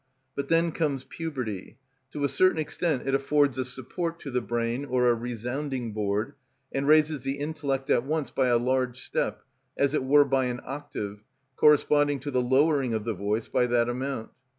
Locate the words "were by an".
10.03-10.59